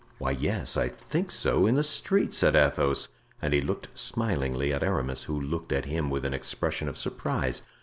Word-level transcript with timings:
"Why, 0.17 0.31
yes, 0.31 0.77
I 0.77 0.89
think 0.89 1.29
so—in 1.29 1.75
the 1.75 1.83
street," 1.83 2.33
said 2.33 2.55
Athos; 2.55 3.09
and 3.39 3.53
he 3.53 3.61
looked 3.61 3.89
smilingly 3.95 4.73
at 4.73 4.81
Aramis, 4.81 5.25
who 5.25 5.39
looked 5.39 5.71
at 5.71 5.85
him 5.85 6.09
with 6.09 6.25
an 6.25 6.33
expression 6.33 6.89
of 6.89 6.97
surprise. 6.97 7.61